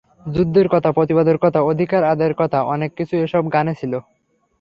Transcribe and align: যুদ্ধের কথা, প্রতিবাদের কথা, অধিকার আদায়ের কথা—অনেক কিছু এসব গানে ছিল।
যুদ্ধের 0.25 0.67
কথা, 0.67 0.89
প্রতিবাদের 0.91 1.37
কথা, 1.37 1.59
অধিকার 1.63 2.01
আদায়ের 2.03 2.35
কথা—অনেক 2.37 2.89
কিছু 2.97 3.13
এসব 3.17 3.43
গানে 3.49 3.73
ছিল। 3.75 3.93